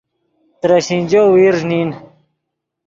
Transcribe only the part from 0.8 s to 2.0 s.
شینجو ویرݱ نین